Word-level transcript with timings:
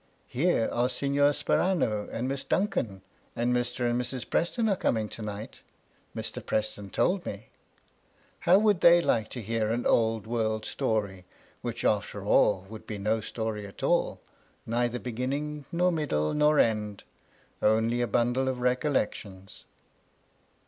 Here 0.29 0.67
are 0.71 0.89
Signor 0.89 1.31
Sperano, 1.31 2.09
and 2.11 2.27
Miss 2.27 2.43
Duncan, 2.43 3.03
and 3.35 3.53
Mr. 3.55 3.87
and 3.87 4.01
Mrs. 4.01 4.27
Preston 4.27 4.67
are 4.67 4.75
coming 4.75 5.07
to 5.09 5.21
night, 5.21 5.61
Mr. 6.15 6.43
Preston 6.43 6.89
told 6.89 7.23
me; 7.23 7.49
how 8.39 8.57
would 8.57 8.81
they 8.81 8.99
like 8.99 9.29
to 9.29 9.43
hear 9.43 9.69
an 9.69 9.85
old 9.85 10.25
world 10.25 10.65
story 10.65 11.25
which, 11.61 11.85
after 11.85 12.25
all, 12.25 12.65
would 12.67 12.87
be 12.87 12.97
no 12.97 13.21
story 13.21 13.67
at 13.67 13.83
all, 13.83 14.19
neither 14.65 14.97
beginning, 14.97 15.65
nor 15.71 15.91
middle, 15.91 16.33
nor 16.33 16.57
end, 16.57 17.03
only 17.61 18.01
a 18.01 18.07
bundle 18.07 18.47
of 18.47 18.59
recollections." 18.59 19.65